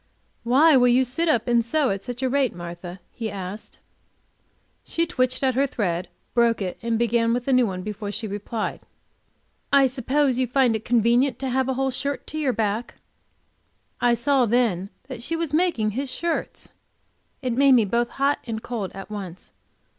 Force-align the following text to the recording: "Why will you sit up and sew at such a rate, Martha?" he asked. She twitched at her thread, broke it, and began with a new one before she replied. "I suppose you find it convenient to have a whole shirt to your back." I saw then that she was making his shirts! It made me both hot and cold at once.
"Why 0.43 0.75
will 0.75 0.87
you 0.87 1.03
sit 1.03 1.29
up 1.29 1.47
and 1.47 1.63
sew 1.63 1.91
at 1.91 2.03
such 2.03 2.23
a 2.23 2.27
rate, 2.27 2.55
Martha?" 2.55 2.99
he 3.11 3.29
asked. 3.29 3.77
She 4.83 5.05
twitched 5.05 5.43
at 5.43 5.53
her 5.53 5.67
thread, 5.67 6.09
broke 6.33 6.59
it, 6.59 6.79
and 6.81 6.97
began 6.97 7.33
with 7.35 7.47
a 7.47 7.53
new 7.53 7.67
one 7.67 7.83
before 7.83 8.11
she 8.11 8.25
replied. 8.25 8.79
"I 9.71 9.85
suppose 9.85 10.39
you 10.39 10.47
find 10.47 10.75
it 10.75 10.83
convenient 10.83 11.37
to 11.37 11.49
have 11.49 11.69
a 11.69 11.75
whole 11.75 11.91
shirt 11.91 12.25
to 12.25 12.39
your 12.39 12.51
back." 12.51 12.95
I 14.01 14.15
saw 14.15 14.47
then 14.47 14.89
that 15.07 15.21
she 15.21 15.35
was 15.35 15.53
making 15.53 15.91
his 15.91 16.09
shirts! 16.09 16.69
It 17.43 17.53
made 17.53 17.73
me 17.73 17.85
both 17.85 18.09
hot 18.09 18.39
and 18.47 18.63
cold 18.63 18.91
at 18.93 19.11
once. 19.11 19.51